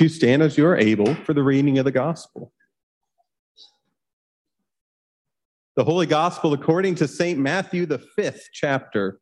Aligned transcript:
You 0.00 0.08
stand 0.08 0.42
as 0.42 0.56
you 0.56 0.66
are 0.66 0.78
able 0.78 1.14
for 1.14 1.34
the 1.34 1.42
reading 1.42 1.78
of 1.78 1.84
the 1.84 1.92
gospel. 1.92 2.52
The 5.76 5.84
Holy 5.84 6.06
Gospel 6.06 6.54
according 6.54 6.94
to 6.96 7.06
St. 7.06 7.38
Matthew, 7.38 7.84
the 7.84 7.98
fifth 7.98 8.48
chapter. 8.52 9.20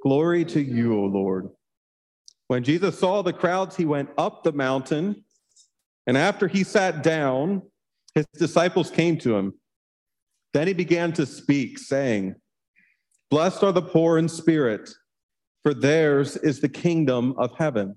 Glory 0.00 0.44
to 0.44 0.60
you, 0.60 0.96
O 0.96 1.06
Lord. 1.06 1.48
When 2.46 2.62
Jesus 2.62 3.00
saw 3.00 3.22
the 3.22 3.32
crowds, 3.32 3.76
he 3.76 3.84
went 3.84 4.10
up 4.16 4.44
the 4.44 4.52
mountain, 4.52 5.24
and 6.06 6.16
after 6.16 6.46
he 6.46 6.62
sat 6.62 7.02
down, 7.02 7.62
his 8.14 8.26
disciples 8.34 8.92
came 8.92 9.18
to 9.18 9.36
him. 9.36 9.54
Then 10.52 10.68
he 10.68 10.72
began 10.72 11.12
to 11.14 11.26
speak, 11.26 11.78
saying, 11.78 12.36
Blessed 13.28 13.64
are 13.64 13.72
the 13.72 13.82
poor 13.82 14.18
in 14.18 14.28
spirit, 14.28 14.88
for 15.64 15.74
theirs 15.74 16.36
is 16.36 16.60
the 16.60 16.68
kingdom 16.68 17.34
of 17.38 17.56
heaven. 17.58 17.96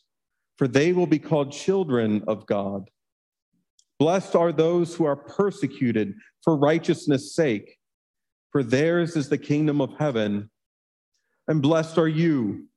for 0.61 0.67
they 0.67 0.93
will 0.93 1.07
be 1.07 1.17
called 1.17 1.51
children 1.51 2.23
of 2.27 2.45
God. 2.45 2.87
Blessed 3.97 4.35
are 4.35 4.51
those 4.51 4.93
who 4.93 5.05
are 5.05 5.15
persecuted 5.15 6.13
for 6.43 6.55
righteousness' 6.55 7.33
sake, 7.33 7.79
for 8.51 8.61
theirs 8.61 9.15
is 9.15 9.27
the 9.27 9.39
kingdom 9.39 9.81
of 9.81 9.97
heaven. 9.97 10.51
And 11.47 11.63
blessed 11.63 11.97
are 11.97 12.07
you 12.07 12.67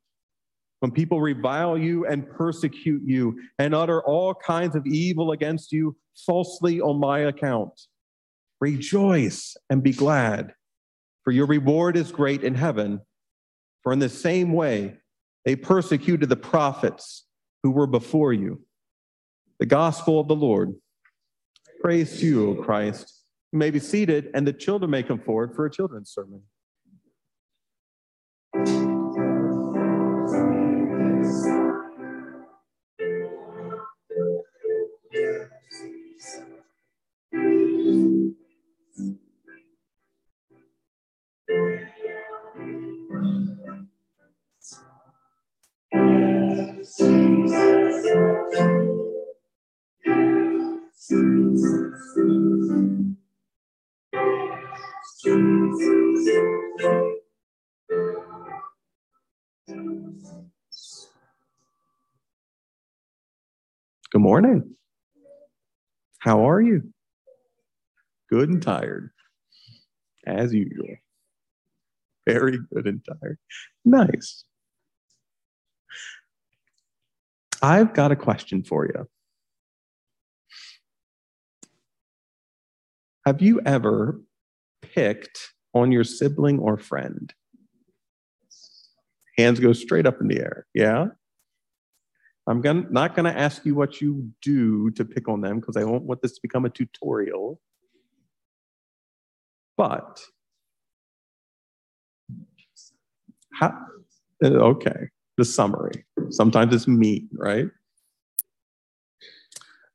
when 0.80 0.92
people 0.92 1.20
revile 1.20 1.76
you 1.76 2.06
and 2.06 2.26
persecute 2.26 3.02
you 3.04 3.38
and 3.58 3.74
utter 3.74 4.00
all 4.00 4.32
kinds 4.32 4.74
of 4.74 4.86
evil 4.86 5.32
against 5.32 5.70
you 5.70 5.94
falsely 6.24 6.80
on 6.80 6.98
my 6.98 7.18
account. 7.18 7.78
Rejoice 8.62 9.58
and 9.68 9.82
be 9.82 9.92
glad, 9.92 10.54
for 11.22 11.32
your 11.32 11.46
reward 11.46 11.98
is 11.98 12.12
great 12.12 12.44
in 12.44 12.54
heaven. 12.54 13.02
For 13.82 13.92
in 13.92 13.98
the 13.98 14.08
same 14.08 14.54
way 14.54 14.96
they 15.44 15.54
persecuted 15.54 16.30
the 16.30 16.36
prophets 16.36 17.26
who 17.64 17.70
were 17.70 17.86
before 17.86 18.32
you. 18.32 18.60
The 19.58 19.66
gospel 19.66 20.20
of 20.20 20.28
the 20.28 20.36
Lord. 20.36 20.74
Praise 21.80 22.20
to 22.20 22.26
you, 22.26 22.50
O 22.50 22.62
Christ. 22.62 23.22
You 23.52 23.58
may 23.58 23.70
be 23.70 23.78
seated, 23.80 24.30
and 24.34 24.46
the 24.46 24.52
children 24.52 24.90
may 24.90 25.02
come 25.02 25.18
forward 25.18 25.56
for 25.56 25.64
a 25.64 25.70
children's 25.70 26.10
sermon. 26.10 26.42
Good 64.14 64.22
morning. 64.22 64.76
How 66.20 66.48
are 66.48 66.60
you? 66.60 66.84
Good 68.30 68.48
and 68.48 68.62
tired, 68.62 69.10
as 70.24 70.54
usual. 70.54 70.94
Very 72.24 72.60
good 72.72 72.86
and 72.86 73.04
tired. 73.04 73.38
Nice. 73.84 74.44
I've 77.60 77.92
got 77.92 78.12
a 78.12 78.16
question 78.16 78.62
for 78.62 78.86
you. 78.86 79.08
Have 83.26 83.42
you 83.42 83.60
ever 83.66 84.20
picked 84.80 85.40
on 85.74 85.90
your 85.90 86.04
sibling 86.04 86.60
or 86.60 86.78
friend? 86.78 87.34
Hands 89.36 89.58
go 89.58 89.72
straight 89.72 90.06
up 90.06 90.20
in 90.20 90.28
the 90.28 90.38
air. 90.38 90.66
Yeah? 90.72 91.06
I'm 92.46 92.60
gonna, 92.60 92.84
not 92.90 93.14
going 93.14 93.32
to 93.32 93.38
ask 93.38 93.64
you 93.64 93.74
what 93.74 94.00
you 94.00 94.30
do 94.42 94.90
to 94.92 95.04
pick 95.04 95.28
on 95.28 95.40
them 95.40 95.60
because 95.60 95.76
I 95.76 95.80
don't 95.80 96.04
want 96.04 96.20
this 96.20 96.32
to 96.32 96.42
become 96.42 96.64
a 96.64 96.70
tutorial. 96.70 97.60
But, 99.76 100.20
how, 103.54 103.76
uh, 104.44 104.48
okay, 104.48 105.08
the 105.36 105.44
summary. 105.44 106.04
Sometimes 106.30 106.74
it's 106.74 106.86
mean, 106.86 107.28
right? 107.32 107.66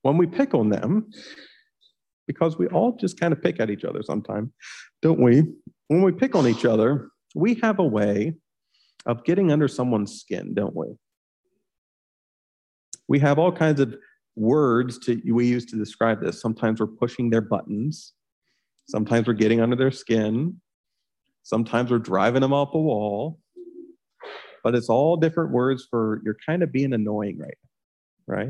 When 0.02 0.18
we 0.18 0.28
pick 0.28 0.54
on 0.54 0.70
them, 0.70 1.12
because 2.28 2.58
we 2.58 2.68
all 2.68 2.96
just 2.96 3.20
kind 3.20 3.34
of 3.34 3.42
pick 3.42 3.60
at 3.60 3.70
each 3.70 3.84
other 3.84 4.02
sometimes, 4.04 4.50
don't 5.02 5.20
we? 5.20 5.44
When 5.88 6.02
we 6.02 6.12
pick 6.12 6.36
on 6.36 6.48
each 6.48 6.66
other, 6.66 7.10
we 7.36 7.56
have 7.56 7.80
a 7.80 7.86
way 7.86 8.36
of 9.06 9.24
getting 9.24 9.52
under 9.52 9.68
someone's 9.68 10.20
skin, 10.20 10.54
don't 10.54 10.76
we? 10.76 10.88
We 13.10 13.20
have 13.20 13.38
all 13.38 13.52
kinds 13.52 13.82
of 13.82 13.94
words 14.38 14.98
to, 15.00 15.22
we 15.30 15.48
use 15.48 15.66
to 15.66 15.76
describe 15.76 16.22
this. 16.22 16.42
Sometimes 16.42 16.80
we're 16.80 16.88
pushing 16.88 17.30
their 17.30 17.42
buttons. 17.42 18.14
Sometimes 18.88 19.28
we're 19.28 19.34
getting 19.34 19.60
under 19.60 19.76
their 19.76 19.92
skin. 19.92 20.62
Sometimes 21.44 21.92
we're 21.92 22.00
driving 22.00 22.42
them 22.42 22.54
up 22.54 22.74
a 22.74 22.80
wall. 22.80 23.40
But 24.64 24.76
it's 24.76 24.90
all 24.90 25.18
different 25.18 25.52
words 25.52 25.86
for 25.90 26.22
you're 26.24 26.38
kind 26.46 26.64
of 26.64 26.72
being 26.72 26.94
annoying 26.94 27.38
right 27.38 27.58
right? 28.30 28.50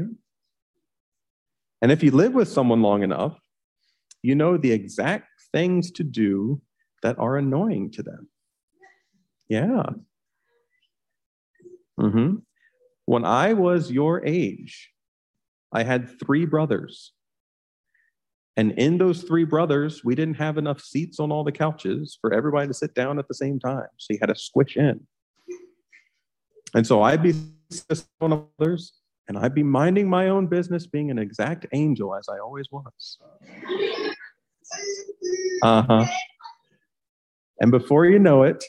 And 1.82 1.92
if 1.92 2.04
you 2.04 2.12
live 2.12 2.34
with 2.34 2.50
someone 2.50 2.82
long 2.82 3.02
enough, 3.02 3.40
you 4.22 4.36
know 4.36 4.58
the 4.58 4.74
exact 4.74 5.30
things 5.54 5.90
to 5.92 6.04
do 6.04 6.62
that 7.02 7.18
are 7.18 7.38
annoying 7.38 7.90
to 7.92 8.04
them. 8.04 8.30
Yeah. 9.48 9.84
Mm-hmm. 11.98 12.36
When 13.10 13.26
I 13.26 13.54
was 13.54 13.90
your 13.90 14.24
age, 14.24 14.92
I 15.74 15.82
had 15.82 16.20
three 16.20 16.46
brothers. 16.46 17.12
And 18.56 18.74
in 18.74 19.00
those 19.00 19.24
three 19.24 19.46
brothers, 19.46 20.06
we 20.06 20.14
didn't 20.14 20.36
have 20.36 20.60
enough 20.60 20.80
seats 20.80 21.20
on 21.20 21.32
all 21.32 21.44
the 21.44 21.52
couches 21.52 22.20
for 22.22 22.32
everybody 22.32 22.68
to 22.68 22.74
sit 22.76 22.94
down 22.94 23.18
at 23.18 23.28
the 23.28 23.34
same 23.34 23.60
time. 23.60 23.88
So 23.98 24.14
you 24.14 24.20
had 24.22 24.28
to 24.28 24.36
squish 24.36 24.78
in. 24.78 25.00
And 26.76 26.86
so 26.86 27.02
I'd 27.02 27.24
be 27.24 27.34
one 28.20 28.32
of 28.32 28.46
others, 28.60 28.94
and 29.28 29.40
I'd 29.40 29.56
be 29.56 29.64
minding 29.64 30.08
my 30.08 30.30
own 30.30 30.46
business, 30.46 30.86
being 30.86 31.10
an 31.10 31.18
exact 31.18 31.66
angel 31.74 32.16
as 32.16 32.30
I 32.30 32.38
always 32.38 32.68
was. 32.72 33.18
Uh 35.64 35.82
huh. 35.82 36.06
And 37.60 37.72
before 37.72 38.06
you 38.06 38.20
know 38.20 38.44
it, 38.44 38.64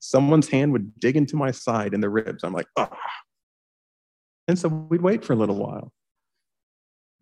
someone's 0.00 0.50
hand 0.50 0.72
would 0.72 1.00
dig 1.00 1.16
into 1.16 1.34
my 1.34 1.50
side 1.50 1.94
in 1.94 2.02
the 2.02 2.10
ribs. 2.10 2.44
I'm 2.44 2.52
like, 2.52 2.68
ah. 2.76 2.94
And 4.48 4.58
so 4.58 4.68
we'd 4.68 5.02
wait 5.02 5.24
for 5.24 5.32
a 5.32 5.36
little 5.36 5.56
while. 5.56 5.92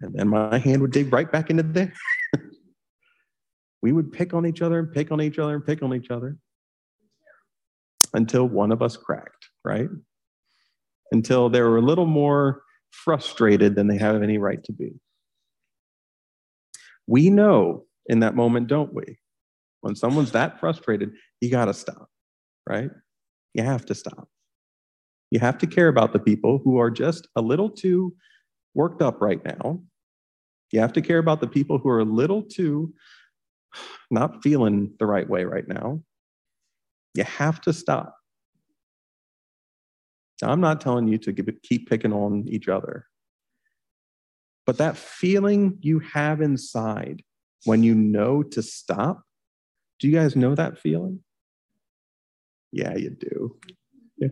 And 0.00 0.14
then 0.14 0.28
my 0.28 0.58
hand 0.58 0.82
would 0.82 0.92
dig 0.92 1.12
right 1.12 1.30
back 1.30 1.50
into 1.50 1.62
there. 1.62 1.92
we 3.82 3.92
would 3.92 4.12
pick 4.12 4.34
on 4.34 4.46
each 4.46 4.60
other 4.60 4.78
and 4.78 4.92
pick 4.92 5.10
on 5.10 5.20
each 5.20 5.38
other 5.38 5.54
and 5.54 5.64
pick 5.64 5.82
on 5.82 5.94
each 5.94 6.10
other 6.10 6.36
until 8.12 8.46
one 8.46 8.72
of 8.72 8.82
us 8.82 8.96
cracked, 8.96 9.48
right? 9.64 9.88
Until 11.12 11.48
they 11.48 11.60
were 11.60 11.78
a 11.78 11.82
little 11.82 12.06
more 12.06 12.62
frustrated 12.90 13.74
than 13.74 13.88
they 13.88 13.98
have 13.98 14.22
any 14.22 14.38
right 14.38 14.62
to 14.64 14.72
be. 14.72 14.92
We 17.06 17.30
know 17.30 17.84
in 18.06 18.20
that 18.20 18.34
moment, 18.34 18.68
don't 18.68 18.92
we? 18.92 19.18
When 19.80 19.94
someone's 19.94 20.32
that 20.32 20.60
frustrated, 20.60 21.12
you 21.40 21.50
got 21.50 21.66
to 21.66 21.74
stop, 21.74 22.08
right? 22.68 22.90
You 23.52 23.62
have 23.62 23.84
to 23.86 23.94
stop. 23.94 24.28
You 25.34 25.40
have 25.40 25.58
to 25.58 25.66
care 25.66 25.88
about 25.88 26.12
the 26.12 26.20
people 26.20 26.60
who 26.62 26.78
are 26.78 26.92
just 26.92 27.26
a 27.34 27.42
little 27.42 27.68
too 27.68 28.14
worked 28.72 29.02
up 29.02 29.20
right 29.20 29.44
now. 29.44 29.80
You 30.70 30.78
have 30.78 30.92
to 30.92 31.02
care 31.02 31.18
about 31.18 31.40
the 31.40 31.48
people 31.48 31.76
who 31.76 31.88
are 31.88 31.98
a 31.98 32.04
little 32.04 32.40
too 32.40 32.94
not 34.12 34.44
feeling 34.44 34.94
the 35.00 35.06
right 35.06 35.28
way 35.28 35.44
right 35.44 35.66
now. 35.66 36.00
You 37.14 37.24
have 37.24 37.60
to 37.62 37.72
stop. 37.72 38.14
Now, 40.40 40.52
I'm 40.52 40.60
not 40.60 40.80
telling 40.80 41.08
you 41.08 41.18
to 41.18 41.32
keep 41.64 41.90
picking 41.90 42.12
on 42.12 42.44
each 42.46 42.68
other. 42.68 43.06
But 44.66 44.78
that 44.78 44.96
feeling 44.96 45.78
you 45.80 45.98
have 45.98 46.42
inside 46.42 47.24
when 47.64 47.82
you 47.82 47.96
know 47.96 48.44
to 48.44 48.62
stop, 48.62 49.24
do 49.98 50.06
you 50.06 50.14
guys 50.14 50.36
know 50.36 50.54
that 50.54 50.78
feeling? 50.78 51.24
Yeah, 52.70 52.94
you 52.94 53.10
do. 53.10 53.58
Yeah. 54.16 54.28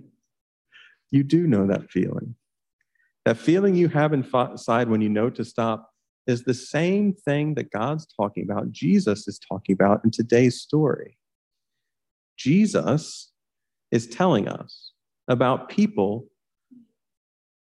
You 1.13 1.23
do 1.23 1.47
know 1.47 1.67
that 1.69 1.91
feeling. 1.91 2.35
That 3.25 3.37
feeling 3.39 3.77
you 3.77 3.89
have 3.89 4.13
inside 4.13 4.89
when 4.89 5.01
you 5.01 5.09
know 5.09 5.31
to 5.31 5.45
stop 5.45 5.91
is 6.27 6.43
the 6.43 6.55
same 6.55 7.13
thing 7.13 7.55
that 7.55 7.71
God's 7.71 8.07
talking 8.17 8.45
about, 8.45 8.73
Jesus 8.73 9.29
is 9.29 9.39
talking 9.39 9.75
about 9.75 10.01
in 10.05 10.11
today's 10.11 10.61
story. 10.61 11.19
Jesus 12.37 13.31
is 13.93 14.09
telling 14.09 14.49
us 14.49 14.93
about 15.29 15.69
people 15.69 16.27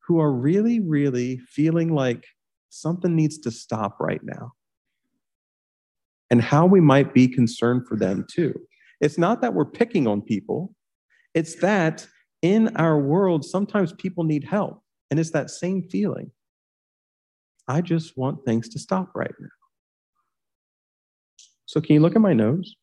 who 0.06 0.18
are 0.18 0.32
really, 0.32 0.80
really 0.80 1.38
feeling 1.38 1.94
like 1.94 2.24
something 2.70 3.14
needs 3.14 3.38
to 3.38 3.50
stop 3.50 4.00
right 4.00 4.22
now 4.24 4.52
and 6.30 6.40
how 6.40 6.64
we 6.64 6.80
might 6.80 7.12
be 7.12 7.28
concerned 7.28 7.86
for 7.86 7.96
them 7.96 8.24
too. 8.32 8.54
It's 9.00 9.18
not 9.18 9.42
that 9.42 9.52
we're 9.52 9.66
picking 9.66 10.06
on 10.06 10.22
people, 10.22 10.74
it's 11.34 11.56
that 11.56 12.06
in 12.42 12.76
our 12.76 12.98
world, 12.98 13.44
sometimes 13.44 13.92
people 13.92 14.24
need 14.24 14.44
help. 14.44 14.82
And 15.10 15.20
it's 15.20 15.30
that 15.30 15.50
same 15.50 15.82
feeling. 15.82 16.30
I 17.68 17.80
just 17.80 18.16
want 18.18 18.44
things 18.44 18.68
to 18.70 18.78
stop 18.78 19.10
right 19.14 19.32
now. 19.40 19.48
So, 21.66 21.80
can 21.80 21.94
you 21.94 22.00
look 22.00 22.16
at 22.16 22.20
my 22.20 22.32
nose? 22.32 22.74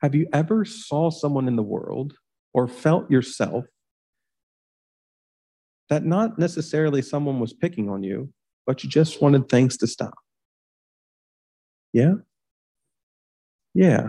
Have 0.00 0.14
you 0.14 0.26
ever 0.32 0.64
saw 0.64 1.10
someone 1.10 1.46
in 1.46 1.56
the 1.56 1.62
world 1.62 2.14
or 2.54 2.68
felt 2.68 3.10
yourself 3.10 3.66
that 5.90 6.04
not 6.04 6.38
necessarily 6.38 7.02
someone 7.02 7.40
was 7.40 7.52
picking 7.52 7.90
on 7.90 8.02
you, 8.02 8.32
but 8.66 8.82
you 8.82 8.88
just 8.88 9.20
wanted 9.20 9.48
things 9.48 9.76
to 9.78 9.86
stop? 9.86 10.14
Yeah? 11.92 12.14
Yeah. 13.74 14.08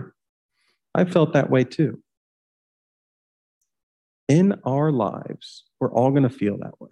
I 0.94 1.04
felt 1.04 1.32
that 1.32 1.50
way 1.50 1.64
too. 1.64 2.01
In 4.32 4.54
our 4.64 4.90
lives, 4.90 5.64
we're 5.78 5.92
all 5.92 6.08
going 6.10 6.22
to 6.22 6.30
feel 6.30 6.56
that 6.56 6.80
way. 6.80 6.88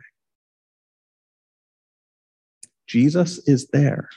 Jesus 2.87 3.39
is 3.49 3.69
there. 3.69 4.11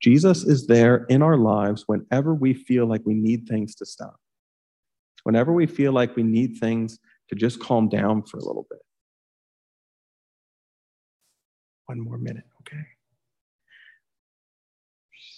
Jesus 0.00 0.44
is 0.44 0.68
there 0.68 1.04
in 1.08 1.20
our 1.20 1.36
lives 1.36 1.82
whenever 1.88 2.32
we 2.32 2.54
feel 2.54 2.86
like 2.86 3.00
we 3.04 3.14
need 3.14 3.48
things 3.48 3.74
to 3.74 3.84
stop, 3.84 4.20
whenever 5.24 5.52
we 5.52 5.66
feel 5.66 5.90
like 5.90 6.14
we 6.14 6.22
need 6.22 6.58
things 6.60 7.00
to 7.28 7.34
just 7.34 7.58
calm 7.58 7.88
down 7.88 8.22
for 8.22 8.36
a 8.36 8.44
little 8.44 8.68
bit. 8.70 8.78
One 11.86 11.98
more 11.98 12.18
minute, 12.18 12.46
okay? 12.60 12.84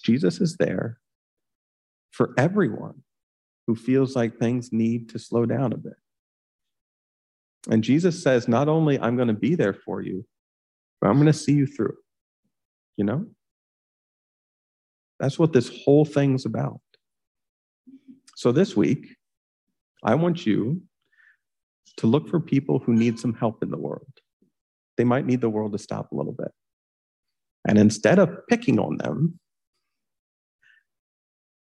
Jesus 0.04 0.38
is 0.38 0.58
there 0.58 1.00
for 2.10 2.34
everyone 2.36 3.04
who 3.66 3.74
feels 3.74 4.14
like 4.14 4.36
things 4.36 4.72
need 4.72 5.08
to 5.10 5.18
slow 5.18 5.46
down 5.46 5.72
a 5.72 5.76
bit. 5.76 5.94
And 7.70 7.82
Jesus 7.82 8.22
says, 8.22 8.46
not 8.46 8.68
only 8.68 8.98
I'm 8.98 9.16
going 9.16 9.28
to 9.28 9.34
be 9.34 9.54
there 9.54 9.72
for 9.72 10.02
you, 10.02 10.26
but 11.00 11.08
I'm 11.08 11.16
going 11.16 11.26
to 11.26 11.32
see 11.32 11.52
you 11.52 11.66
through. 11.66 11.96
You 12.96 13.04
know? 13.04 13.26
That's 15.18 15.38
what 15.38 15.52
this 15.52 15.70
whole 15.84 16.04
thing's 16.04 16.44
about. 16.44 16.80
So 18.36 18.52
this 18.52 18.76
week, 18.76 19.16
I 20.02 20.14
want 20.16 20.44
you 20.44 20.82
to 21.96 22.06
look 22.06 22.28
for 22.28 22.40
people 22.40 22.80
who 22.80 22.92
need 22.92 23.18
some 23.18 23.32
help 23.32 23.62
in 23.62 23.70
the 23.70 23.78
world. 23.78 24.08
They 24.96 25.04
might 25.04 25.26
need 25.26 25.40
the 25.40 25.48
world 25.48 25.72
to 25.72 25.78
stop 25.78 26.12
a 26.12 26.16
little 26.16 26.32
bit. 26.32 26.50
And 27.66 27.78
instead 27.78 28.18
of 28.18 28.46
picking 28.48 28.78
on 28.78 28.98
them, 28.98 29.38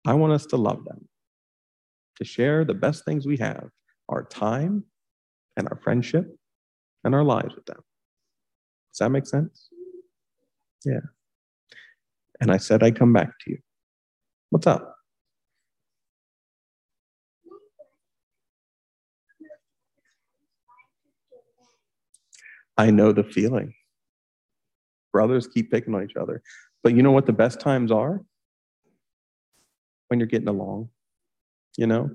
I 0.06 0.14
want 0.14 0.32
us 0.32 0.46
to 0.46 0.56
love 0.56 0.85
them, 0.85 1.08
to 2.17 2.25
share 2.25 2.65
the 2.65 2.75
best 2.75 3.05
things 3.05 3.27
we 3.27 3.37
have 3.39 3.69
our 4.09 4.25
time 4.25 4.85
and 5.57 5.69
our 5.69 5.79
friendship 5.83 6.27
and 7.05 7.15
our 7.15 7.25
lives 7.25 7.55
with 7.55 7.65
them. 7.67 7.81
Does 8.93 8.99
that 8.99 9.11
make 9.11 9.27
sense? 9.27 9.69
Yeah. 10.85 11.01
And 12.41 12.51
I 12.51 12.59
said 12.59 12.83
I'd 12.83 12.99
come 12.99 13.13
back 13.13 13.31
to 13.41 13.51
you. 13.51 13.59
What's 14.51 14.67
up? 14.67 14.95
I 22.77 22.91
know 22.91 23.13
the 23.13 23.25
feeling. 23.25 23.75
Brothers 25.13 25.47
keep 25.47 25.71
picking 25.71 25.95
on 25.95 26.03
each 26.03 26.17
other. 26.17 26.43
But 26.83 26.95
you 26.95 27.03
know 27.03 27.13
what 27.13 27.27
the 27.27 27.33
best 27.33 27.61
times 27.61 27.93
are? 27.93 28.21
When 30.09 30.21
you're 30.21 30.27
getting 30.27 30.49
along, 30.49 30.91
you 31.76 31.87
know? 31.87 32.11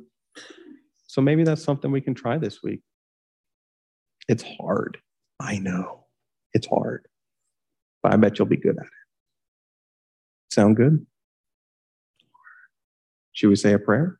So 1.08 1.22
maybe 1.22 1.44
that's 1.44 1.64
something 1.64 1.92
we 1.92 2.02
can 2.02 2.14
try 2.14 2.38
this 2.38 2.62
week. 2.64 2.82
It's 4.28 4.44
hard. 4.44 5.00
I 5.40 5.58
know. 5.58 6.06
It's 6.54 6.68
hard, 6.68 7.08
but 8.02 8.14
I 8.14 8.18
bet 8.18 8.40
you'll 8.40 8.48
be 8.48 8.58
good 8.58 8.78
at 8.78 8.86
it. 8.86 8.92
Sound 10.52 10.76
good? 10.76 11.06
Should 13.34 13.50
we 13.50 13.56
say 13.56 13.74
a 13.74 13.80
prayer? 13.80 14.20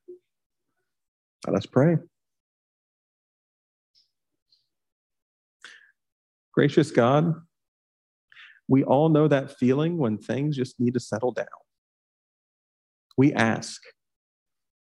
Let 1.48 1.56
us 1.56 1.66
pray. 1.66 1.98
Gracious 6.54 6.92
God, 6.92 7.34
we 8.68 8.84
all 8.84 9.10
know 9.10 9.28
that 9.28 9.58
feeling 9.58 9.98
when 9.98 10.18
things 10.18 10.56
just 10.56 10.80
need 10.80 10.94
to 10.94 11.00
settle 11.00 11.32
down. 11.32 11.48
We 13.18 13.34
ask 13.34 13.82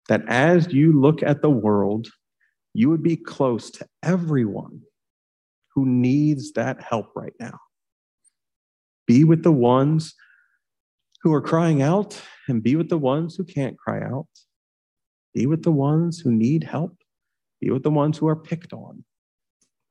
that 0.09 0.23
as 0.27 0.73
you 0.73 0.99
look 0.99 1.23
at 1.23 1.41
the 1.41 1.49
world, 1.49 2.07
you 2.73 2.89
would 2.89 3.03
be 3.03 3.15
close 3.15 3.69
to 3.69 3.85
everyone 4.03 4.81
who 5.73 5.85
needs 5.85 6.51
that 6.53 6.81
help 6.81 7.11
right 7.15 7.33
now. 7.39 7.57
Be 9.07 9.23
with 9.23 9.43
the 9.43 9.51
ones 9.51 10.15
who 11.21 11.33
are 11.33 11.41
crying 11.41 11.81
out 11.83 12.19
and 12.47 12.63
be 12.63 12.75
with 12.75 12.89
the 12.89 12.97
ones 12.97 13.35
who 13.35 13.43
can't 13.43 13.77
cry 13.77 14.01
out. 14.01 14.27
Be 15.35 15.45
with 15.45 15.63
the 15.63 15.71
ones 15.71 16.19
who 16.19 16.31
need 16.31 16.63
help. 16.63 16.97
Be 17.61 17.69
with 17.69 17.83
the 17.83 17.91
ones 17.91 18.17
who 18.17 18.27
are 18.27 18.35
picked 18.35 18.73
on. 18.73 19.03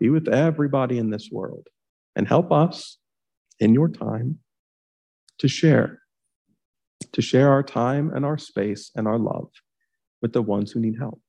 Be 0.00 0.11
with 0.11 0.26
everybody 0.28 0.99
in 0.99 1.11
this 1.11 1.28
world 1.31 1.69
and 2.16 2.26
help 2.26 2.50
us 2.50 2.99
in 3.61 3.73
your 3.73 3.88
time 3.88 4.40
to 5.38 5.47
share, 5.47 6.00
to 7.12 7.23
share 7.23 7.50
our 7.50 7.62
time 7.62 8.12
and 8.12 8.25
our 8.25 8.38
space 8.38 8.90
and 8.97 9.07
our 9.07 9.19
love 9.19 9.50
with 10.22 10.32
the 10.32 10.42
ones 10.42 10.72
who 10.72 10.80
need 10.80 10.98
help. 10.98 11.20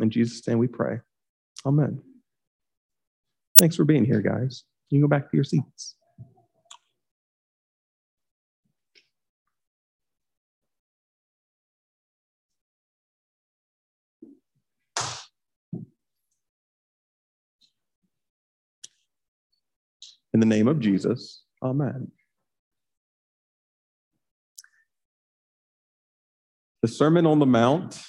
In 0.00 0.10
Jesus' 0.10 0.46
name 0.46 0.58
we 0.58 0.68
pray. 0.68 1.00
Amen. 1.64 2.00
Thanks 3.58 3.76
for 3.76 3.84
being 3.84 4.04
here, 4.04 4.20
guys. 4.20 4.64
You 4.90 4.96
can 4.96 5.02
go 5.02 5.08
back 5.08 5.30
to 5.30 5.36
your 5.36 5.44
seats. 5.44 5.96
In 20.34 20.40
the 20.40 20.46
name 20.46 20.68
of 20.68 20.80
Jesus, 20.80 21.44
amen. 21.62 22.12
The 26.86 26.92
Sermon 26.92 27.26
on 27.26 27.40
the 27.40 27.46
Mount 27.46 28.00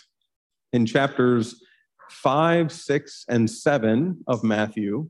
in 0.71 0.85
chapters 0.85 1.63
5, 2.11 2.71
6, 2.71 3.25
and 3.27 3.49
7 3.49 4.23
of 4.27 4.43
Matthew 4.43 5.09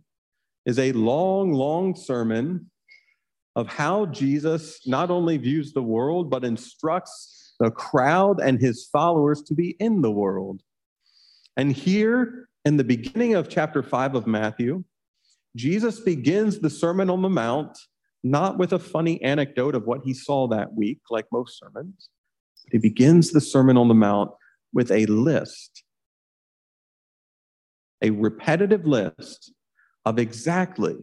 is 0.65 0.79
a 0.79 0.93
long, 0.93 1.51
long 1.51 1.93
sermon 1.93 2.71
of 3.57 3.67
how 3.67 4.05
Jesus 4.05 4.88
not 4.88 5.12
only 5.12 5.36
views 5.36 5.74
the 5.74 5.83
world, 5.83 6.29
but 6.29 6.45
instructs 6.45 7.55
the 7.59 7.69
crowd 7.69 8.39
and 8.39 8.57
his 8.57 8.88
followers 8.89 9.41
to 9.41 9.53
be 9.53 9.75
in 9.81 10.01
the 10.01 10.12
world. 10.12 10.62
And 11.57 11.74
here 11.74 12.47
in 12.63 12.77
the 12.77 12.86
beginning 12.86 13.33
of 13.33 13.50
chapter 13.50 13.83
5 13.83 14.15
of 14.15 14.27
Matthew, 14.27 14.86
Jesus 15.57 16.00
begins 16.00 16.59
the 16.59 16.69
Sermon 16.69 17.09
on 17.09 17.21
the 17.21 17.27
Mount 17.27 17.77
not 18.24 18.57
with 18.57 18.71
a 18.71 18.79
funny 18.79 19.21
anecdote 19.21 19.75
of 19.75 19.86
what 19.86 20.03
he 20.05 20.13
saw 20.13 20.47
that 20.47 20.74
week, 20.74 21.01
like 21.09 21.25
most 21.33 21.59
sermons. 21.59 22.07
He 22.71 22.77
begins 22.77 23.31
the 23.31 23.41
Sermon 23.41 23.77
on 23.77 23.88
the 23.88 23.93
Mount 23.93 24.31
with 24.74 24.91
a 24.91 25.05
list, 25.05 25.83
a 28.01 28.09
repetitive 28.09 28.86
list 28.86 29.53
of 30.05 30.19
exactly 30.19 30.97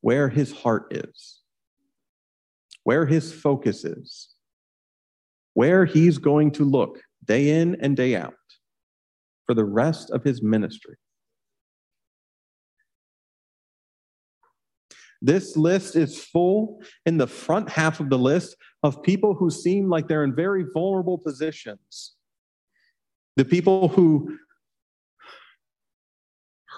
where 0.00 0.28
his 0.28 0.52
heart 0.52 0.88
is, 0.90 1.40
where 2.82 3.06
his 3.06 3.32
focus 3.32 3.84
is, 3.84 4.34
where 5.54 5.84
he's 5.84 6.18
going 6.18 6.50
to 6.52 6.64
look 6.64 7.00
day 7.24 7.60
in 7.60 7.76
and 7.80 7.96
day 7.96 8.16
out 8.16 8.34
for 9.46 9.54
the 9.54 9.64
rest 9.64 10.10
of 10.10 10.24
his 10.24 10.42
ministry. 10.42 10.96
This 15.24 15.56
list 15.56 15.96
is 15.96 16.22
full 16.22 16.82
in 17.06 17.16
the 17.16 17.26
front 17.26 17.70
half 17.70 17.98
of 17.98 18.10
the 18.10 18.18
list 18.18 18.56
of 18.82 19.02
people 19.02 19.32
who 19.32 19.50
seem 19.50 19.88
like 19.88 20.06
they're 20.06 20.22
in 20.22 20.34
very 20.34 20.66
vulnerable 20.74 21.16
positions. 21.16 22.12
The 23.36 23.46
people 23.46 23.88
who 23.88 24.36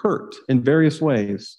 hurt 0.01 0.33
in 0.47 0.63
various 0.63 1.01
ways. 1.01 1.57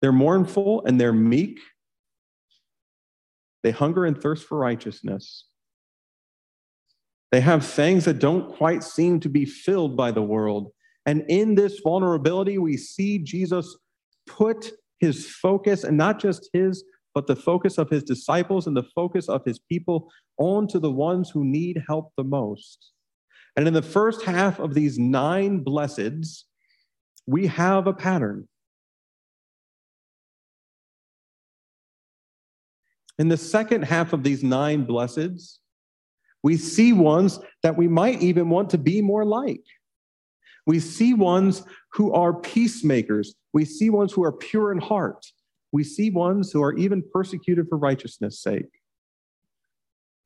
They're 0.00 0.12
mournful 0.12 0.84
and 0.86 1.00
they're 1.00 1.12
meek. 1.12 1.58
They 3.64 3.72
hunger 3.72 4.04
and 4.04 4.16
thirst 4.16 4.46
for 4.46 4.58
righteousness. 4.58 5.46
They 7.32 7.40
have 7.40 7.66
things 7.66 8.04
that 8.04 8.20
don't 8.20 8.54
quite 8.54 8.84
seem 8.84 9.18
to 9.20 9.28
be 9.28 9.44
filled 9.44 9.96
by 9.96 10.12
the 10.12 10.22
world. 10.22 10.70
And 11.04 11.24
in 11.28 11.56
this 11.56 11.80
vulnerability, 11.82 12.58
we 12.58 12.76
see 12.76 13.18
Jesus 13.18 13.76
put 14.28 14.72
his 15.00 15.26
focus, 15.26 15.84
and 15.84 15.96
not 15.96 16.20
just 16.20 16.48
his, 16.52 16.84
but 17.14 17.26
the 17.26 17.36
focus 17.36 17.78
of 17.78 17.90
his 17.90 18.02
disciples 18.02 18.66
and 18.66 18.76
the 18.76 18.88
focus 18.94 19.28
of 19.28 19.44
his 19.44 19.58
people 19.58 20.10
onto 20.38 20.78
the 20.78 20.90
ones 20.90 21.30
who 21.30 21.44
need 21.44 21.82
help 21.88 22.12
the 22.16 22.24
most. 22.24 22.92
And 23.56 23.66
in 23.66 23.74
the 23.74 23.82
first 23.82 24.22
half 24.22 24.60
of 24.60 24.74
these 24.74 24.98
nine 24.98 25.64
blesseds, 25.64 26.44
we 27.26 27.46
have 27.48 27.86
a 27.86 27.92
pattern. 27.92 28.46
In 33.18 33.28
the 33.28 33.36
second 33.36 33.82
half 33.82 34.12
of 34.12 34.22
these 34.22 34.44
nine 34.44 34.86
blesseds, 34.86 35.58
we 36.44 36.56
see 36.56 36.92
ones 36.92 37.40
that 37.64 37.76
we 37.76 37.88
might 37.88 38.22
even 38.22 38.48
want 38.48 38.70
to 38.70 38.78
be 38.78 39.02
more 39.02 39.24
like. 39.24 39.64
We 40.68 40.80
see 40.80 41.14
ones 41.14 41.64
who 41.94 42.12
are 42.12 42.34
peacemakers. 42.34 43.34
We 43.54 43.64
see 43.64 43.88
ones 43.88 44.12
who 44.12 44.22
are 44.22 44.32
pure 44.32 44.70
in 44.70 44.78
heart. 44.78 45.24
We 45.72 45.82
see 45.82 46.10
ones 46.10 46.52
who 46.52 46.62
are 46.62 46.74
even 46.74 47.02
persecuted 47.10 47.68
for 47.70 47.78
righteousness' 47.78 48.42
sake. 48.42 48.68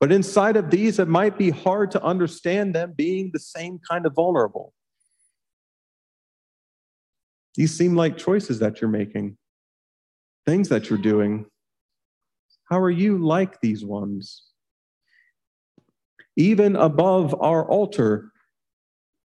But 0.01 0.11
inside 0.11 0.57
of 0.57 0.69
these, 0.69 0.99
it 0.99 1.07
might 1.07 1.37
be 1.37 1.49
hard 1.49 1.91
to 1.91 2.03
understand 2.03 2.75
them 2.75 2.93
being 2.93 3.31
the 3.31 3.39
same 3.39 3.79
kind 3.89 4.05
of 4.05 4.15
vulnerable. 4.15 4.73
These 7.55 7.77
seem 7.77 7.95
like 7.95 8.17
choices 8.17 8.59
that 8.59 8.81
you're 8.81 8.89
making, 8.89 9.37
things 10.45 10.67
that 10.67 10.89
you're 10.89 10.99
doing. 10.99 11.45
How 12.69 12.81
are 12.81 12.91
you 12.91 13.17
like 13.17 13.61
these 13.61 13.85
ones? 13.85 14.43
Even 16.35 16.75
above 16.75 17.33
our 17.39 17.65
altar, 17.65 18.32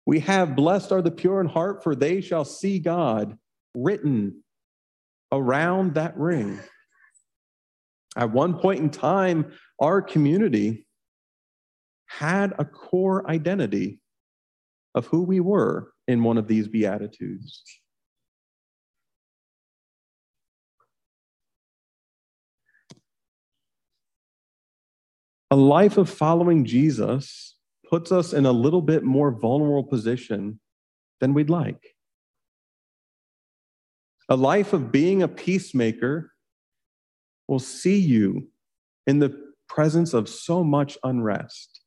we 0.06 0.20
have 0.20 0.56
blessed 0.56 0.92
are 0.92 1.02
the 1.02 1.10
pure 1.10 1.40
in 1.40 1.46
heart, 1.46 1.82
for 1.82 1.94
they 1.94 2.20
shall 2.20 2.44
see 2.44 2.78
God 2.78 3.38
written 3.74 4.42
around 5.32 5.94
that 5.94 6.16
ring. 6.16 6.58
At 8.16 8.30
one 8.30 8.58
point 8.58 8.80
in 8.80 8.90
time, 8.90 9.52
our 9.80 10.02
community 10.02 10.86
had 12.06 12.52
a 12.58 12.64
core 12.64 13.28
identity 13.28 14.00
of 14.94 15.06
who 15.06 15.22
we 15.22 15.40
were 15.40 15.92
in 16.06 16.22
one 16.22 16.38
of 16.38 16.46
these 16.46 16.68
Beatitudes. 16.68 17.62
A 25.50 25.56
life 25.56 25.96
of 25.98 26.08
following 26.08 26.64
Jesus 26.64 27.53
puts 27.94 28.10
us 28.10 28.32
in 28.32 28.44
a 28.44 28.50
little 28.50 28.82
bit 28.82 29.04
more 29.04 29.30
vulnerable 29.30 29.84
position 29.84 30.58
than 31.20 31.32
we'd 31.32 31.48
like. 31.48 31.94
A 34.28 34.34
life 34.34 34.72
of 34.72 34.90
being 34.90 35.22
a 35.22 35.28
peacemaker 35.28 36.32
will 37.46 37.60
see 37.60 38.00
you 38.00 38.48
in 39.06 39.20
the 39.20 39.40
presence 39.68 40.12
of 40.12 40.28
so 40.28 40.64
much 40.64 40.98
unrest. 41.04 41.82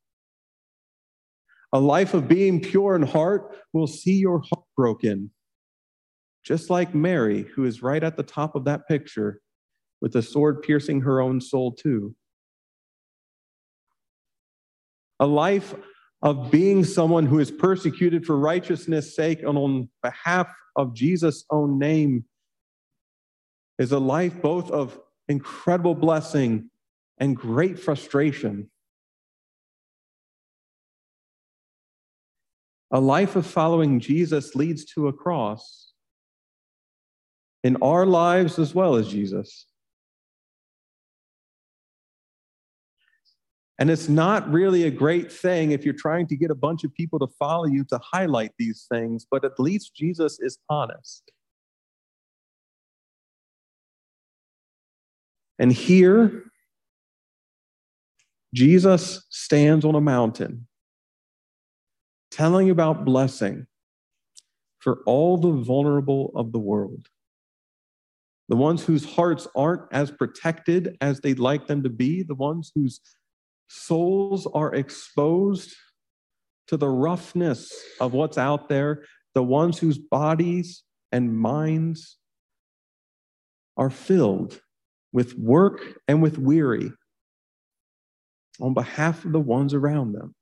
A 1.74 1.80
life 1.82 2.14
of 2.14 2.30
being 2.30 2.62
pure 2.62 2.96
in 2.96 3.02
heart 3.02 3.58
will 3.74 3.86
see 3.86 4.14
your 4.14 4.40
heart 4.40 4.64
broken, 4.78 5.30
just 6.42 6.70
like 6.70 6.96
Mary, 6.96 7.46
who 7.54 7.66
is 7.66 7.84
right 7.84 8.02
at 8.02 8.16
the 8.16 8.24
top 8.24 8.56
of 8.56 8.64
that 8.64 8.88
picture 8.88 9.42
with 10.00 10.14
the 10.14 10.22
sword 10.22 10.62
piercing 10.62 11.02
her 11.02 11.20
own 11.20 11.42
soul, 11.42 11.74
too 11.74 12.16
a 15.20 15.26
life 15.26 15.74
of 16.22 16.50
being 16.50 16.84
someone 16.84 17.26
who 17.26 17.40
is 17.40 17.52
persecuted 17.52 18.26
for 18.26 18.38
righteousness' 18.38 19.16
sake 19.16 19.40
and 19.40 19.58
on 19.58 19.90
behalf 20.02 20.52
of 20.76 20.94
Jesus' 20.94 21.46
own 21.52 21.78
name 21.78 22.26
is 23.78 23.92
a 23.92 24.00
life 24.00 24.42
both 24.42 24.72
of 24.72 25.00
incredible 25.28 25.94
blessing 25.94 26.70
and 27.20 27.36
great 27.36 27.78
frustration. 27.78 28.70
A 32.92 33.00
life 33.00 33.36
of 33.36 33.46
following 33.46 34.00
Jesus 34.00 34.56
leads 34.56 34.86
to 34.94 35.08
a 35.08 35.14
cross 35.14 35.92
in 37.64 37.76
our 37.82 38.06
lives 38.06 38.58
as 38.58 38.74
well 38.74 38.96
as 38.96 39.10
Jesus. 39.10 39.66
And 43.80 43.92
it's 43.92 44.10
not 44.10 44.50
really 44.52 44.84
a 44.84 44.92
great 44.92 45.32
thing 45.32 45.72
if 45.72 45.86
you're 45.86 45.94
trying 45.94 46.26
to 46.28 46.36
get 46.36 46.50
a 46.50 46.56
bunch 46.56 46.84
of 46.84 46.94
people 46.94 47.20
to 47.20 47.28
follow 47.40 47.66
you 47.66 47.84
to 47.86 48.00
highlight 48.04 48.52
these 48.58 48.88
things, 48.92 49.26
but 49.30 49.46
at 49.46 49.60
least 49.60 49.96
Jesus 49.96 50.40
is 50.40 50.58
honest. 50.70 51.32
And 55.60 55.72
here, 55.72 56.46
Jesus 58.54 59.26
stands 59.30 59.86
on 59.86 59.96
a 59.96 60.02
mountain 60.02 60.68
telling 62.32 62.70
about 62.70 63.06
blessing 63.06 63.68
for 64.80 65.00
all 65.06 65.38
the 65.38 65.52
vulnerable 65.52 66.32
of 66.36 66.52
the 66.52 66.60
world. 66.60 67.08
The 68.50 68.56
ones 68.56 68.84
whose 68.84 69.04
hearts 69.04 69.48
aren't 69.56 69.82
as 69.92 70.10
protected 70.10 70.96
as 71.02 71.20
they'd 71.20 71.40
like 71.40 71.68
them 71.68 71.84
to 71.84 71.90
be, 71.90 72.24
the 72.24 72.36
ones 72.36 72.72
whose 72.74 73.02
souls 73.68 74.48
are 74.54 74.74
exposed 74.74 75.76
to 76.68 76.78
the 76.78 76.90
roughness 76.90 77.72
of 78.00 78.14
what's 78.14 78.38
out 78.38 78.70
there, 78.70 79.04
the 79.34 79.44
ones 79.44 79.80
whose 79.80 79.98
bodies 79.98 80.84
and 81.12 81.38
minds 81.38 82.18
are 83.78 83.90
filled 83.90 84.60
with 85.14 85.38
work 85.38 85.82
and 86.08 86.22
with 86.22 86.38
weary 86.38 86.92
on 88.60 88.74
behalf 88.74 89.24
of 89.24 89.32
the 89.32 89.40
ones 89.40 89.74
around 89.74 90.14
them. 90.14 90.34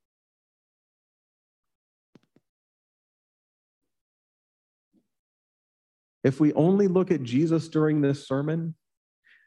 If 6.23 6.39
we 6.39 6.53
only 6.53 6.87
look 6.87 7.11
at 7.11 7.21
Jesus 7.21 7.67
during 7.67 8.01
this 8.01 8.27
sermon, 8.27 8.73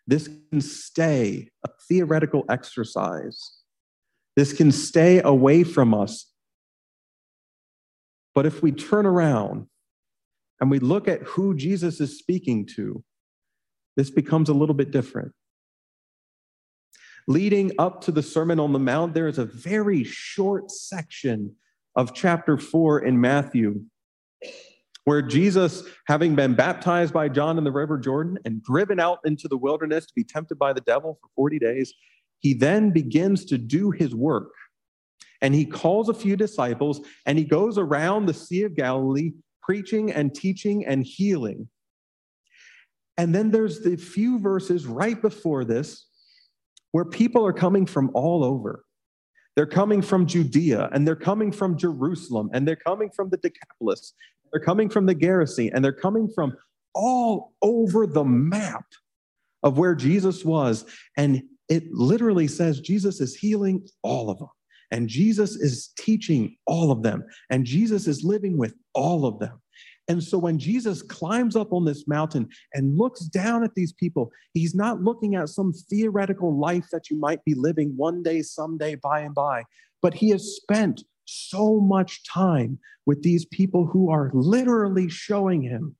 this 0.06 0.28
can 0.50 0.60
stay 0.60 1.50
a 1.66 1.70
theoretical 1.88 2.44
exercise 2.48 3.57
this 4.38 4.52
can 4.52 4.70
stay 4.70 5.20
away 5.20 5.64
from 5.64 5.92
us. 5.92 6.26
But 8.36 8.46
if 8.46 8.62
we 8.62 8.70
turn 8.70 9.04
around 9.04 9.66
and 10.60 10.70
we 10.70 10.78
look 10.78 11.08
at 11.08 11.22
who 11.22 11.56
Jesus 11.56 12.00
is 12.00 12.20
speaking 12.20 12.64
to, 12.76 13.02
this 13.96 14.10
becomes 14.10 14.48
a 14.48 14.54
little 14.54 14.76
bit 14.76 14.92
different. 14.92 15.32
Leading 17.26 17.72
up 17.80 18.00
to 18.02 18.12
the 18.12 18.22
Sermon 18.22 18.60
on 18.60 18.72
the 18.72 18.78
Mount, 18.78 19.12
there 19.12 19.26
is 19.26 19.38
a 19.38 19.44
very 19.44 20.04
short 20.04 20.70
section 20.70 21.56
of 21.96 22.14
chapter 22.14 22.56
4 22.56 23.00
in 23.00 23.20
Matthew 23.20 23.80
where 25.02 25.20
Jesus, 25.20 25.82
having 26.06 26.36
been 26.36 26.54
baptized 26.54 27.12
by 27.12 27.28
John 27.28 27.58
in 27.58 27.64
the 27.64 27.72
River 27.72 27.98
Jordan 27.98 28.38
and 28.44 28.62
driven 28.62 29.00
out 29.00 29.18
into 29.24 29.48
the 29.48 29.56
wilderness 29.56 30.06
to 30.06 30.12
be 30.14 30.22
tempted 30.22 30.60
by 30.60 30.72
the 30.72 30.82
devil 30.82 31.18
for 31.20 31.28
40 31.34 31.58
days, 31.58 31.92
he 32.40 32.54
then 32.54 32.90
begins 32.90 33.44
to 33.46 33.58
do 33.58 33.90
his 33.90 34.14
work. 34.14 34.52
And 35.40 35.54
he 35.54 35.64
calls 35.64 36.08
a 36.08 36.14
few 36.14 36.36
disciples 36.36 37.00
and 37.26 37.38
he 37.38 37.44
goes 37.44 37.78
around 37.78 38.26
the 38.26 38.34
Sea 38.34 38.64
of 38.64 38.74
Galilee 38.74 39.32
preaching 39.62 40.10
and 40.12 40.34
teaching 40.34 40.86
and 40.86 41.04
healing. 41.04 41.68
And 43.16 43.34
then 43.34 43.50
there's 43.50 43.80
the 43.80 43.96
few 43.96 44.38
verses 44.38 44.86
right 44.86 45.20
before 45.20 45.64
this 45.64 46.06
where 46.92 47.04
people 47.04 47.44
are 47.46 47.52
coming 47.52 47.84
from 47.84 48.10
all 48.14 48.42
over. 48.44 48.84
They're 49.56 49.66
coming 49.66 50.02
from 50.02 50.26
Judea 50.26 50.88
and 50.92 51.06
they're 51.06 51.16
coming 51.16 51.52
from 51.52 51.76
Jerusalem 51.76 52.48
and 52.52 52.66
they're 52.66 52.76
coming 52.76 53.10
from 53.14 53.28
the 53.28 53.36
Decapolis. 53.36 54.14
They're 54.52 54.64
coming 54.64 54.88
from 54.88 55.04
the 55.06 55.14
Gerasene 55.14 55.72
and 55.74 55.84
they're 55.84 55.92
coming 55.92 56.28
from 56.34 56.54
all 56.94 57.52
over 57.60 58.06
the 58.06 58.24
map 58.24 58.86
of 59.62 59.76
where 59.76 59.94
Jesus 59.94 60.44
was. 60.44 60.84
And 61.16 61.42
it 61.68 61.84
literally 61.92 62.48
says 62.48 62.80
Jesus 62.80 63.20
is 63.20 63.34
healing 63.34 63.86
all 64.02 64.30
of 64.30 64.38
them. 64.38 64.48
And 64.90 65.08
Jesus 65.08 65.54
is 65.56 65.90
teaching 65.98 66.56
all 66.66 66.90
of 66.90 67.02
them. 67.02 67.22
And 67.50 67.66
Jesus 67.66 68.06
is 68.06 68.24
living 68.24 68.56
with 68.56 68.74
all 68.94 69.26
of 69.26 69.38
them. 69.38 69.60
And 70.08 70.24
so 70.24 70.38
when 70.38 70.58
Jesus 70.58 71.02
climbs 71.02 71.54
up 71.54 71.70
on 71.72 71.84
this 71.84 72.08
mountain 72.08 72.48
and 72.72 72.96
looks 72.96 73.20
down 73.26 73.62
at 73.62 73.74
these 73.74 73.92
people, 73.92 74.32
he's 74.54 74.74
not 74.74 75.02
looking 75.02 75.34
at 75.34 75.50
some 75.50 75.74
theoretical 75.74 76.58
life 76.58 76.86
that 76.92 77.10
you 77.10 77.18
might 77.18 77.44
be 77.44 77.54
living 77.54 77.92
one 77.94 78.22
day, 78.22 78.40
someday, 78.40 78.94
by 78.94 79.20
and 79.20 79.34
by, 79.34 79.64
but 80.00 80.14
he 80.14 80.30
has 80.30 80.56
spent 80.56 81.04
so 81.26 81.78
much 81.78 82.24
time 82.24 82.78
with 83.04 83.22
these 83.22 83.44
people 83.44 83.84
who 83.86 84.10
are 84.10 84.30
literally 84.32 85.10
showing 85.10 85.60
him 85.60 85.94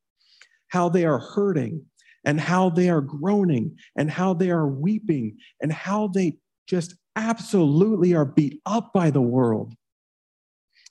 how 0.69 0.89
they 0.89 1.05
are 1.05 1.19
hurting 1.19 1.85
and 2.25 2.41
how 2.41 2.71
they 2.71 2.89
are 2.89 3.01
groaning 3.01 3.77
and 3.97 4.11
how 4.11 4.35
they 4.35 4.51
are 4.51 4.67
weeping 4.67 5.37
and 5.61 5.73
how 5.73 6.09
they 6.09 6.37
just 6.67 6.95
absolutely 7.17 8.15
are 8.15 8.25
beat 8.25 8.61
up 8.67 8.93
by 8.93 9.11
the 9.11 9.21
world. 9.21 9.75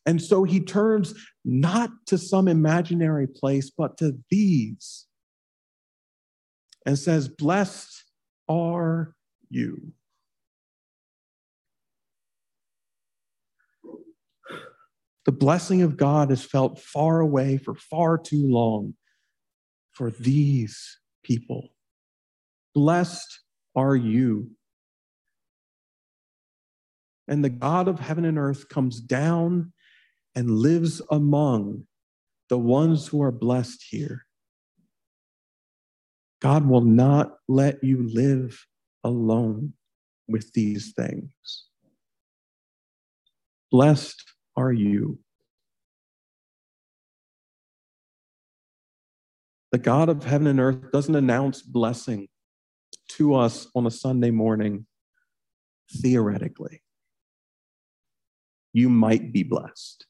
And 0.06 0.22
so 0.22 0.44
he 0.44 0.62
turns 0.62 1.14
not 1.44 1.90
to 2.08 2.18
some 2.18 2.48
imaginary 2.48 3.28
place, 3.28 3.70
but 3.70 3.98
to 3.98 4.18
these 4.32 5.06
and 6.86 6.98
says, 6.98 7.28
Blessed 7.28 8.06
are 8.48 9.14
you. 9.50 9.92
The 15.26 15.34
blessing 15.34 15.82
of 15.82 15.98
God 15.98 16.32
is 16.32 16.46
felt 16.46 16.80
far 16.80 17.20
away 17.20 17.58
for 17.58 17.76
far 17.76 18.18
too 18.18 18.48
long 18.48 18.94
for 19.92 20.10
these 20.10 21.00
people. 21.28 21.70
Blessed 22.74 23.40
are 23.76 23.96
you. 23.96 24.52
And 27.28 27.44
the 27.44 27.50
God 27.50 27.88
of 27.90 28.00
heaven 28.00 28.24
and 28.24 28.38
earth 28.38 28.70
comes 28.70 29.02
down 29.02 29.74
and 30.34 30.50
lives 30.50 31.02
among 31.12 31.84
the 32.50 32.58
ones 32.58 33.08
who 33.08 33.22
are 33.22 33.32
blessed 33.32 33.84
here. 33.90 34.26
God 36.42 36.68
will 36.68 36.82
not 36.82 37.34
let 37.48 37.84
you 37.84 38.08
live 38.14 38.66
alone 39.04 39.74
with 40.28 40.54
these 40.54 40.94
things. 40.96 41.32
Blessed 43.72 44.24
are 44.56 44.72
you. 44.72 45.20
The 49.72 49.78
God 49.78 50.10
of 50.10 50.24
heaven 50.24 50.48
and 50.48 50.60
earth 50.60 50.92
doesn't 50.92 51.16
announce 51.16 51.62
blessing 51.62 52.30
to 53.10 53.36
us 53.36 53.68
on 53.76 53.86
a 53.86 53.92
Sunday 53.92 54.32
morning 54.32 54.86
theoretically. 55.92 56.82
You 58.74 58.90
might 58.90 59.34
be 59.34 59.44
blessed. 59.44 60.06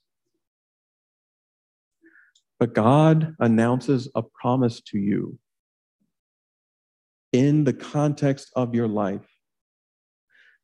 But 2.59 2.73
God 2.73 3.35
announces 3.39 4.09
a 4.15 4.23
promise 4.23 4.81
to 4.87 4.97
you 4.97 5.39
in 7.31 7.63
the 7.63 7.73
context 7.73 8.51
of 8.55 8.73
your 8.73 8.87
life. 8.87 9.27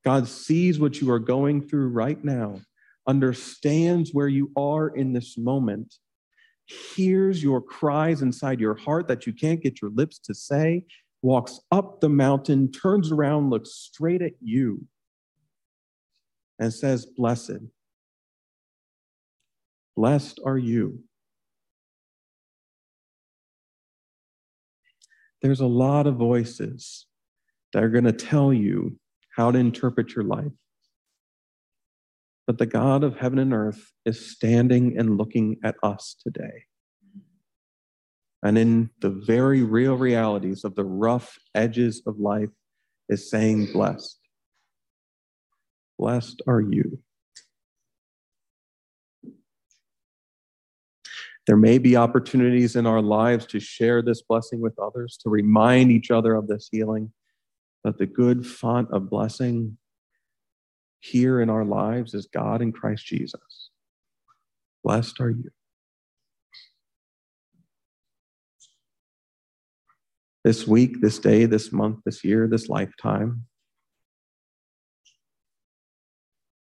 God 0.04 0.28
sees 0.28 0.80
what 0.80 1.00
you 1.00 1.12
are 1.12 1.20
going 1.20 1.68
through 1.68 1.90
right 1.90 2.22
now, 2.24 2.60
understands 3.08 4.12
where 4.12 4.28
you 4.28 4.52
are 4.58 4.90
in 4.90 5.14
this 5.14 5.38
moment, 5.38 5.96
hears 6.66 7.44
your 7.44 7.62
cries 7.62 8.22
inside 8.22 8.60
your 8.60 8.76
heart 8.76 9.08
that 9.08 9.28
you 9.28 9.34
can't 9.34 9.62
get 9.62 9.82
your 9.82 9.92
lips 9.92 10.20
to 10.20 10.34
say, 10.34 10.86
walks 11.22 11.60
up 11.72 12.00
the 12.02 12.10
mountain, 12.10 12.72
turns 12.72 13.12
around, 13.12 13.50
looks 13.50 13.72
straight 13.72 14.22
at 14.22 14.34
you, 14.42 14.86
and 16.60 16.74
says, 16.74 17.06
Blessed. 17.06 17.60
Blessed 19.96 20.40
are 20.46 20.58
you. 20.58 21.00
There's 25.42 25.60
a 25.60 25.68
lot 25.68 26.08
of 26.08 26.16
voices 26.16 27.06
that 27.74 27.84
are 27.84 27.90
going 27.90 28.06
to 28.06 28.14
tell 28.14 28.54
you 28.54 28.98
how 29.36 29.52
to 29.52 29.60
interpret 29.60 30.16
your 30.16 30.24
life. 30.24 30.52
But 32.46 32.58
the 32.58 32.66
God 32.66 33.04
of 33.04 33.18
heaven 33.18 33.40
and 33.40 33.54
earth 33.54 33.92
is 34.06 34.32
standing 34.32 34.98
and 34.98 35.18
looking 35.18 35.58
at 35.64 35.76
us 35.82 36.16
today. 36.22 36.66
And 38.44 38.58
in 38.58 38.90
the 39.00 39.10
very 39.10 39.64
real 39.64 39.96
realities 39.96 40.66
of 40.66 40.76
the 40.76 40.84
rough 40.84 41.38
edges 41.56 42.02
of 42.06 42.20
life, 42.20 42.50
is 43.10 43.30
saying, 43.30 43.72
Blessed. 43.72 44.20
Blessed 45.98 46.42
are 46.48 46.62
you. 46.62 47.00
There 51.46 51.58
may 51.58 51.78
be 51.78 51.98
opportunities 51.98 52.76
in 52.76 52.86
our 52.86 53.02
lives 53.02 53.46
to 53.48 53.60
share 53.60 54.02
this 54.02 54.22
blessing 54.22 54.62
with 54.62 54.80
others, 54.80 55.18
to 55.24 55.30
remind 55.30 55.92
each 55.92 56.10
other 56.10 56.36
of 56.36 56.48
this 56.48 56.70
healing. 56.72 57.12
But 57.84 57.98
the 57.98 58.06
good 58.06 58.48
font 58.48 58.90
of 58.92 59.10
blessing 59.10 59.78
here 61.04 61.42
in 61.42 61.50
our 61.50 61.66
lives 61.66 62.14
is 62.14 62.28
God 62.28 62.62
in 62.62 62.72
Christ 62.72 63.06
Jesus. 63.06 63.70
Blessed 64.86 65.20
are 65.20 65.32
you. 65.32 65.50
This 70.46 70.66
week, 70.66 71.02
this 71.02 71.20
day, 71.20 71.46
this 71.46 71.74
month, 71.74 72.00
this 72.06 72.24
year, 72.24 72.48
this 72.48 72.70
lifetime, 72.70 73.46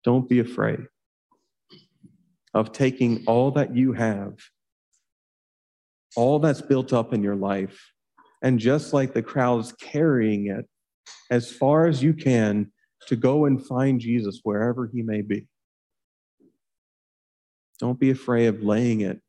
don't 0.03 0.29
be 0.29 0.39
afraid 0.39 0.85
of 2.53 2.71
taking 2.71 3.23
all 3.25 3.51
that 3.51 3.75
you 3.75 3.93
have 3.93 4.33
all 6.15 6.37
that's 6.39 6.61
built 6.61 6.93
up 6.93 7.11
in 7.11 7.23
your 7.23 7.35
life. 7.35 7.91
And 8.43 8.59
just 8.59 8.93
like 8.93 9.13
the 9.13 9.23
crowd's 9.23 9.71
carrying 9.73 10.47
it 10.47 10.67
as 11.31 11.51
far 11.51 11.87
as 11.87 12.03
you 12.03 12.13
can 12.13 12.71
to 13.05 13.15
go 13.15 13.45
and 13.45 13.65
find 13.65 13.99
Jesus 13.99 14.39
wherever 14.43 14.87
he 14.87 15.01
may 15.01 15.21
be. 15.21 15.47
Don't 17.79 17.99
be 17.99 18.09
afraid 18.09 18.47
of 18.47 18.63
laying 18.63 19.01
it 19.01 19.21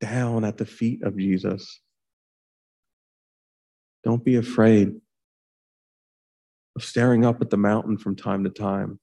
down 0.00 0.44
at 0.44 0.58
the 0.58 0.66
feet 0.66 1.02
of 1.02 1.16
Jesus. 1.16 1.80
Don't 4.02 4.24
be 4.24 4.36
afraid 4.36 4.94
of 6.76 6.84
staring 6.84 7.24
up 7.24 7.40
at 7.40 7.50
the 7.50 7.56
mountain 7.56 7.96
from 7.96 8.16
time 8.16 8.44
to 8.44 8.50
time 8.50 8.98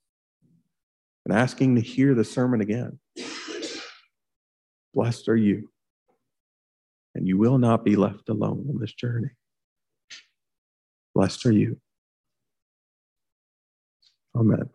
and 1.26 1.34
asking 1.34 1.76
to 1.76 1.82
hear 1.82 2.14
the 2.14 2.26
sermon 2.26 2.62
again. 2.62 3.00
Blessed 4.94 5.30
are 5.30 5.38
you 5.38 5.70
and 7.16 7.28
you 7.28 7.38
will 7.38 7.58
not 7.58 7.84
be 7.84 7.96
left 7.96 8.30
alone 8.30 8.66
on 8.70 8.80
this 8.80 8.94
journey. 8.94 9.30
Blessed 11.14 11.46
are 11.46 11.52
you. 11.52 11.80
Amen. 14.36 14.70